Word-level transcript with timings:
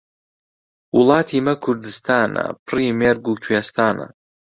وڵاتی 0.97 1.37
مە 1.45 1.53
کوردستانە، 1.63 2.45
پڕی 2.65 2.87
مێرگ 2.99 3.25
و 3.27 3.39
کوێستانە. 3.43 4.07